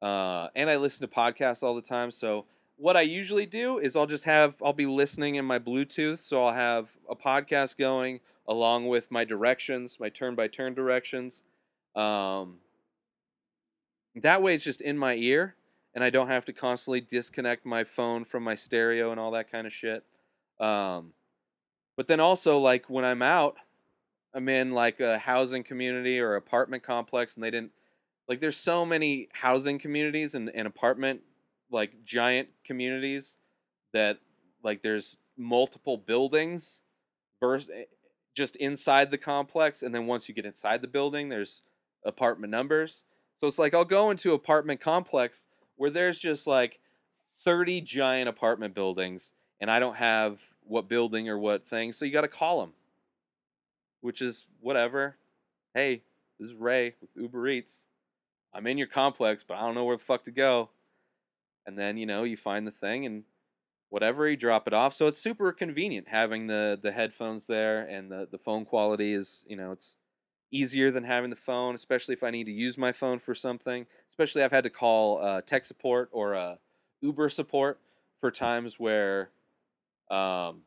Uh, 0.00 0.48
and 0.56 0.68
I 0.68 0.74
listen 0.76 1.08
to 1.08 1.14
podcasts 1.14 1.62
all 1.62 1.76
the 1.76 1.82
time. 1.82 2.10
So 2.10 2.46
what 2.74 2.96
I 2.96 3.02
usually 3.02 3.46
do 3.46 3.78
is 3.78 3.94
I'll 3.94 4.06
just 4.06 4.24
have 4.24 4.56
I'll 4.60 4.72
be 4.72 4.86
listening 4.86 5.36
in 5.36 5.44
my 5.44 5.60
Bluetooth, 5.60 6.18
so 6.18 6.44
I'll 6.44 6.52
have 6.52 6.90
a 7.08 7.14
podcast 7.14 7.78
going 7.78 8.18
along 8.48 8.88
with 8.88 9.12
my 9.12 9.24
directions, 9.24 10.00
my 10.00 10.08
turn 10.08 10.34
by 10.34 10.48
turn 10.48 10.74
directions. 10.74 11.44
Um, 11.94 12.56
that 14.16 14.42
way, 14.42 14.54
it's 14.54 14.64
just 14.64 14.80
in 14.80 14.98
my 14.98 15.14
ear, 15.14 15.56
and 15.94 16.04
I 16.04 16.10
don't 16.10 16.28
have 16.28 16.44
to 16.46 16.52
constantly 16.52 17.00
disconnect 17.00 17.64
my 17.64 17.84
phone 17.84 18.24
from 18.24 18.42
my 18.42 18.54
stereo 18.54 19.10
and 19.10 19.20
all 19.20 19.30
that 19.32 19.50
kind 19.50 19.66
of 19.66 19.72
shit. 19.72 20.04
Um, 20.60 21.12
but 21.96 22.06
then 22.06 22.20
also, 22.20 22.58
like 22.58 22.88
when 22.88 23.04
I'm 23.04 23.22
out, 23.22 23.56
I'm 24.34 24.48
in 24.48 24.70
like 24.70 25.00
a 25.00 25.18
housing 25.18 25.62
community 25.62 26.20
or 26.20 26.34
apartment 26.34 26.82
complex, 26.82 27.36
and 27.36 27.44
they 27.44 27.50
didn't 27.50 27.72
like. 28.28 28.40
There's 28.40 28.56
so 28.56 28.84
many 28.84 29.28
housing 29.32 29.78
communities 29.78 30.34
and, 30.34 30.50
and 30.54 30.66
apartment 30.66 31.22
like 31.72 32.04
giant 32.04 32.48
communities 32.64 33.38
that 33.92 34.18
like 34.62 34.82
there's 34.82 35.18
multiple 35.36 35.96
buildings 35.96 36.82
eh, 37.42 37.84
just 38.34 38.56
inside 38.56 39.10
the 39.10 39.18
complex 39.18 39.82
and 39.82 39.94
then 39.94 40.06
once 40.06 40.28
you 40.28 40.34
get 40.34 40.44
inside 40.44 40.82
the 40.82 40.88
building 40.88 41.28
there's 41.28 41.62
apartment 42.04 42.50
numbers 42.50 43.04
so 43.42 43.48
it's 43.48 43.58
like 43.58 43.74
I'll 43.74 43.84
go 43.84 44.10
into 44.10 44.34
apartment 44.34 44.80
complex 44.80 45.48
where 45.74 45.90
there's 45.90 46.20
just 46.20 46.46
like 46.46 46.78
30 47.38 47.80
giant 47.80 48.28
apartment 48.28 48.72
buildings 48.72 49.32
and 49.60 49.68
I 49.68 49.80
don't 49.80 49.96
have 49.96 50.40
what 50.62 50.88
building 50.88 51.28
or 51.28 51.36
what 51.36 51.66
thing. 51.66 51.90
So 51.90 52.04
you 52.04 52.12
got 52.12 52.20
to 52.20 52.28
call 52.28 52.60
them, 52.60 52.72
which 54.00 54.22
is 54.22 54.46
whatever. 54.60 55.16
Hey, 55.74 56.02
this 56.38 56.50
is 56.50 56.56
Ray 56.56 56.94
with 57.00 57.10
Uber 57.16 57.48
Eats. 57.48 57.88
I'm 58.54 58.68
in 58.68 58.78
your 58.78 58.86
complex, 58.86 59.42
but 59.42 59.56
I 59.56 59.62
don't 59.62 59.74
know 59.74 59.86
where 59.86 59.96
the 59.96 60.04
fuck 60.04 60.22
to 60.24 60.30
go. 60.30 60.70
And 61.66 61.76
then, 61.76 61.96
you 61.96 62.06
know, 62.06 62.22
you 62.22 62.36
find 62.36 62.64
the 62.64 62.70
thing 62.70 63.06
and 63.06 63.24
whatever, 63.88 64.28
you 64.28 64.36
drop 64.36 64.68
it 64.68 64.72
off. 64.72 64.94
So 64.94 65.08
it's 65.08 65.18
super 65.18 65.50
convenient 65.50 66.06
having 66.06 66.46
the 66.46 66.78
the 66.80 66.92
headphones 66.92 67.48
there 67.48 67.80
and 67.80 68.08
the, 68.08 68.28
the 68.30 68.38
phone 68.38 68.64
quality 68.64 69.12
is, 69.12 69.44
you 69.48 69.56
know, 69.56 69.72
it's 69.72 69.96
easier 70.52 70.90
than 70.90 71.02
having 71.02 71.30
the 71.30 71.36
phone, 71.36 71.74
especially 71.74 72.12
if 72.12 72.22
I 72.22 72.30
need 72.30 72.44
to 72.44 72.52
use 72.52 72.78
my 72.78 72.92
phone 72.92 73.18
for 73.18 73.34
something. 73.34 73.86
Especially, 74.08 74.44
I've 74.44 74.52
had 74.52 74.64
to 74.64 74.70
call 74.70 75.18
uh, 75.18 75.40
tech 75.40 75.64
support 75.64 76.10
or 76.12 76.34
uh, 76.34 76.56
Uber 77.00 77.28
support 77.28 77.80
for 78.20 78.30
times 78.30 78.78
where 78.78 79.30
um, 80.10 80.62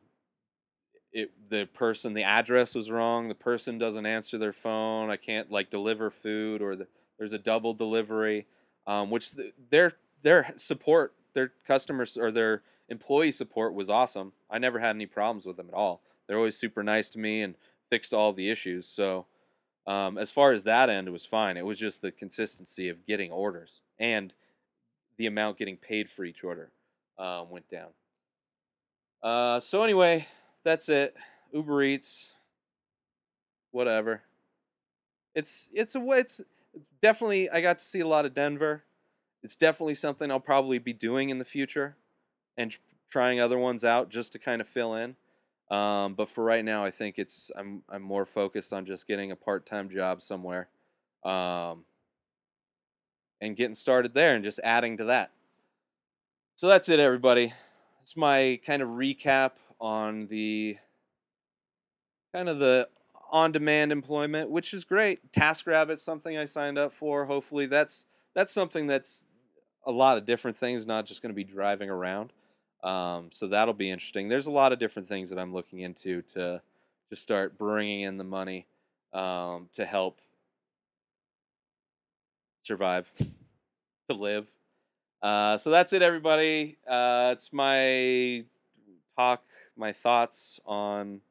it 1.12 1.30
the 1.48 1.66
person 1.66 2.12
the 2.12 2.24
address 2.24 2.74
was 2.74 2.90
wrong, 2.90 3.28
the 3.28 3.34
person 3.34 3.78
doesn't 3.78 4.04
answer 4.04 4.36
their 4.36 4.52
phone, 4.52 5.08
I 5.08 5.16
can't 5.16 5.50
like 5.50 5.70
deliver 5.70 6.10
food, 6.10 6.60
or 6.60 6.76
the, 6.76 6.88
there's 7.18 7.32
a 7.32 7.38
double 7.38 7.72
delivery, 7.72 8.46
um, 8.86 9.10
which 9.10 9.30
their 9.70 9.92
their 10.22 10.52
support, 10.56 11.14
their 11.32 11.52
customers 11.64 12.18
or 12.18 12.30
their 12.30 12.62
employee 12.88 13.32
support 13.32 13.74
was 13.74 13.88
awesome. 13.88 14.32
I 14.50 14.58
never 14.58 14.78
had 14.78 14.96
any 14.96 15.06
problems 15.06 15.46
with 15.46 15.56
them 15.56 15.68
at 15.68 15.74
all. 15.74 16.02
They're 16.26 16.36
always 16.36 16.58
super 16.58 16.82
nice 16.82 17.08
to 17.10 17.18
me 17.18 17.42
and 17.42 17.54
fixed 17.88 18.12
all 18.12 18.32
the 18.32 18.50
issues. 18.50 18.86
So 18.86 19.26
um, 19.86 20.18
as 20.18 20.30
far 20.30 20.52
as 20.52 20.64
that 20.64 20.90
end, 20.90 21.08
it 21.08 21.12
was 21.12 21.26
fine. 21.26 21.56
It 21.56 21.64
was 21.64 21.78
just 21.78 22.02
the 22.02 22.10
consistency 22.10 22.88
of 22.88 23.06
getting 23.06 23.30
orders 23.30 23.80
and 23.98 24.34
the 25.16 25.26
amount 25.26 25.58
getting 25.58 25.76
paid 25.76 26.08
for 26.08 26.24
each 26.24 26.42
order 26.42 26.70
um, 27.18 27.50
went 27.50 27.68
down. 27.68 27.88
Uh, 29.22 29.60
so 29.60 29.82
anyway, 29.82 30.26
that's 30.64 30.88
it. 30.88 31.14
Uber 31.52 31.82
Eats, 31.82 32.36
whatever. 33.70 34.22
It's 35.34 35.70
it's 35.72 35.94
a 35.94 36.04
it's 36.10 36.40
definitely 37.02 37.48
I 37.50 37.60
got 37.60 37.78
to 37.78 37.84
see 37.84 38.00
a 38.00 38.06
lot 38.06 38.24
of 38.24 38.34
Denver. 38.34 38.84
It's 39.42 39.56
definitely 39.56 39.94
something 39.94 40.30
I'll 40.30 40.40
probably 40.40 40.78
be 40.78 40.92
doing 40.92 41.30
in 41.30 41.38
the 41.38 41.44
future, 41.44 41.96
and 42.56 42.76
trying 43.10 43.40
other 43.40 43.58
ones 43.58 43.84
out 43.84 44.10
just 44.10 44.32
to 44.32 44.38
kind 44.38 44.60
of 44.60 44.68
fill 44.68 44.94
in. 44.94 45.16
Um, 45.70 46.14
but 46.14 46.28
for 46.28 46.44
right 46.44 46.64
now, 46.64 46.84
I 46.84 46.90
think 46.90 47.18
it's 47.18 47.50
I'm 47.56 47.82
I'm 47.88 48.02
more 48.02 48.24
focused 48.24 48.72
on 48.72 48.84
just 48.84 49.08
getting 49.08 49.32
a 49.32 49.36
part 49.36 49.66
time 49.66 49.88
job 49.88 50.22
somewhere, 50.22 50.68
um, 51.24 51.84
and 53.40 53.56
getting 53.56 53.74
started 53.74 54.14
there, 54.14 54.34
and 54.34 54.44
just 54.44 54.60
adding 54.62 54.96
to 54.98 55.04
that. 55.04 55.32
So 56.54 56.68
that's 56.68 56.88
it, 56.88 57.00
everybody. 57.00 57.52
It's 58.00 58.16
my 58.16 58.60
kind 58.64 58.80
of 58.80 58.90
recap 58.90 59.52
on 59.80 60.26
the 60.28 60.76
kind 62.32 62.48
of 62.48 62.58
the 62.60 62.88
on 63.32 63.50
demand 63.50 63.90
employment, 63.90 64.50
which 64.50 64.72
is 64.72 64.84
great. 64.84 65.32
TaskRabbit, 65.32 65.98
something 65.98 66.38
I 66.38 66.44
signed 66.44 66.78
up 66.78 66.92
for. 66.92 67.26
Hopefully, 67.26 67.66
that's 67.66 68.06
that's 68.34 68.52
something 68.52 68.86
that's 68.86 69.26
a 69.84 69.92
lot 69.92 70.16
of 70.16 70.24
different 70.24 70.56
things, 70.56 70.86
not 70.86 71.06
just 71.06 71.22
going 71.22 71.30
to 71.30 71.36
be 71.36 71.44
driving 71.44 71.90
around. 71.90 72.32
Um, 72.86 73.30
so 73.32 73.48
that'll 73.48 73.74
be 73.74 73.90
interesting. 73.90 74.28
There's 74.28 74.46
a 74.46 74.52
lot 74.52 74.72
of 74.72 74.78
different 74.78 75.08
things 75.08 75.30
that 75.30 75.40
I'm 75.40 75.52
looking 75.52 75.80
into 75.80 76.22
to 76.34 76.62
just 77.10 77.20
start 77.20 77.58
bringing 77.58 78.02
in 78.02 78.16
the 78.16 78.24
money 78.24 78.66
um, 79.12 79.68
to 79.74 79.84
help 79.84 80.20
survive, 82.62 83.12
to 84.08 84.14
live. 84.14 84.46
Uh, 85.20 85.56
so 85.56 85.70
that's 85.70 85.92
it, 85.92 86.02
everybody. 86.02 86.76
Uh, 86.86 87.30
it's 87.32 87.52
my 87.52 88.44
talk, 89.18 89.42
my 89.76 89.90
thoughts 89.92 90.60
on 90.64 91.22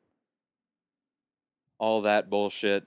all 1.78 2.02
that 2.02 2.30
bullshit. 2.30 2.86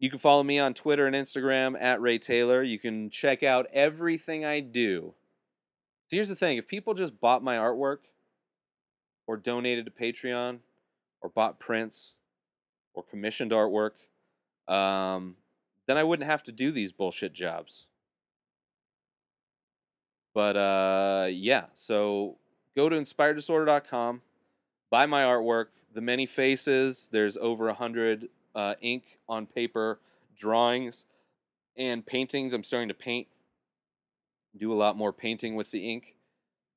You 0.00 0.10
can 0.10 0.18
follow 0.18 0.42
me 0.42 0.58
on 0.58 0.74
Twitter 0.74 1.06
and 1.06 1.14
Instagram 1.14 1.80
at 1.80 2.00
Ray 2.00 2.18
Taylor. 2.18 2.64
You 2.64 2.80
can 2.80 3.10
check 3.10 3.44
out 3.44 3.66
everything 3.72 4.44
I 4.44 4.58
do. 4.58 5.14
So 6.08 6.16
here's 6.16 6.30
the 6.30 6.36
thing 6.36 6.56
if 6.56 6.66
people 6.66 6.94
just 6.94 7.20
bought 7.20 7.42
my 7.42 7.56
artwork 7.56 7.98
or 9.26 9.36
donated 9.36 9.84
to 9.84 9.92
Patreon 9.92 10.60
or 11.20 11.28
bought 11.28 11.60
prints 11.60 12.16
or 12.94 13.02
commissioned 13.02 13.50
artwork, 13.50 13.92
um, 14.66 15.36
then 15.86 15.98
I 15.98 16.04
wouldn't 16.04 16.28
have 16.28 16.42
to 16.44 16.52
do 16.52 16.70
these 16.72 16.92
bullshit 16.92 17.34
jobs. 17.34 17.88
But 20.34 20.56
uh, 20.56 21.26
yeah, 21.30 21.66
so 21.74 22.38
go 22.74 22.88
to 22.88 22.96
inspireddisorder.com, 22.96 24.22
buy 24.90 25.04
my 25.04 25.24
artwork, 25.24 25.66
The 25.92 26.00
Many 26.00 26.24
Faces. 26.24 27.10
There's 27.12 27.36
over 27.36 27.68
a 27.68 27.74
hundred 27.74 28.28
uh, 28.54 28.76
ink 28.80 29.18
on 29.28 29.44
paper 29.46 30.00
drawings 30.38 31.04
and 31.76 32.06
paintings. 32.06 32.54
I'm 32.54 32.62
starting 32.62 32.88
to 32.88 32.94
paint, 32.94 33.26
do 34.56 34.72
a 34.72 34.74
lot 34.74 34.96
more 34.96 35.12
painting 35.12 35.54
with 35.54 35.70
the 35.70 35.90
ink, 35.90 36.14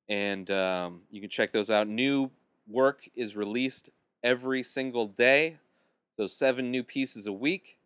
and 0.08 0.50
um, 0.50 1.02
you 1.10 1.20
can 1.20 1.30
check 1.30 1.52
those 1.52 1.70
out. 1.70 1.88
New 1.88 2.30
work 2.68 3.08
is 3.14 3.36
released 3.36 3.90
every 4.22 4.62
single 4.62 5.06
day, 5.06 5.58
so 6.16 6.26
seven 6.26 6.70
new 6.70 6.82
pieces 6.82 7.26
a 7.26 7.32
week. 7.32 7.78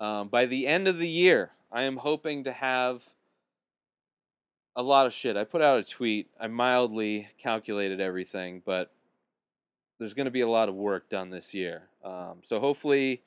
Um, 0.00 0.28
by 0.28 0.46
the 0.46 0.66
end 0.66 0.86
of 0.86 0.98
the 0.98 1.08
year, 1.08 1.52
I 1.72 1.84
am 1.84 1.96
hoping 1.96 2.44
to 2.44 2.52
have 2.52 3.04
a 4.76 4.82
lot 4.82 5.06
of 5.06 5.12
shit. 5.12 5.36
I 5.36 5.44
put 5.44 5.60
out 5.60 5.80
a 5.80 5.84
tweet. 5.84 6.28
I 6.40 6.46
mildly 6.46 7.28
calculated 7.42 8.00
everything, 8.00 8.62
but 8.64 8.92
there's 9.98 10.14
going 10.14 10.26
to 10.26 10.30
be 10.30 10.40
a 10.40 10.48
lot 10.48 10.68
of 10.68 10.74
work 10.76 11.08
done 11.08 11.30
this 11.30 11.52
year. 11.52 11.88
Um, 12.04 12.38
so 12.42 12.60
hopefully, 12.60 13.22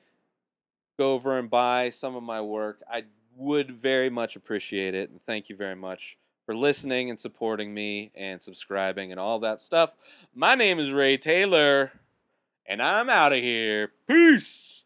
go 0.98 1.14
over 1.14 1.38
and 1.38 1.50
buy 1.50 1.90
some 1.90 2.16
of 2.16 2.24
my 2.24 2.42
work. 2.42 2.82
I 2.90 3.04
would 3.36 3.72
very 3.72 4.10
much 4.10 4.36
appreciate 4.36 4.94
it, 4.96 5.10
and 5.10 5.22
thank 5.22 5.50
you 5.50 5.56
very 5.56 5.76
much 5.76 6.18
for 6.46 6.54
listening 6.54 7.10
and 7.10 7.20
supporting 7.20 7.74
me 7.74 8.12
and 8.16 8.42
subscribing 8.42 9.12
and 9.12 9.20
all 9.20 9.40
that 9.40 9.60
stuff. 9.60 9.92
My 10.34 10.56
name 10.56 10.80
is 10.80 10.92
Ray 10.92 11.18
Taylor, 11.18 11.92
and 12.66 12.82
I'm 12.82 13.10
out 13.10 13.34
of 13.34 13.40
here. 13.40 13.92
Peace. 14.08 14.81